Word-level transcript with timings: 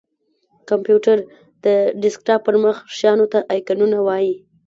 کمپېوټر:د 0.69 1.65
ډیسکټاپ 2.01 2.41
پر 2.45 2.55
مخ 2.63 2.77
شېانو 2.97 3.25
ته 3.33 3.39
آیکنونه 3.53 3.97
وایې! 4.07 4.35